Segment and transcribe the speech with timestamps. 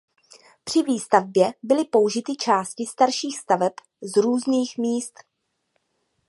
[0.63, 5.13] Při výstavbě byly použity části starších staveb z různých míst.